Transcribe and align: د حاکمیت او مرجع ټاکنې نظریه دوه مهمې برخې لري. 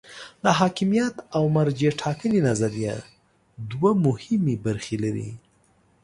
د 0.43 0.45
حاکمیت 0.59 1.15
او 1.35 1.43
مرجع 1.55 1.91
ټاکنې 2.01 2.39
نظریه 2.49 2.95
دوه 3.71 3.91
مهمې 4.05 4.55
برخې 4.65 4.97
لري. 5.03 5.29